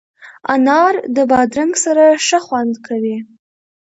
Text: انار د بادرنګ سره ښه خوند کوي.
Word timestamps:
انار 0.53 0.93
د 1.15 1.17
بادرنګ 1.29 1.73
سره 1.85 2.05
ښه 2.25 2.39
خوند 2.45 2.73
کوي. 2.85 3.17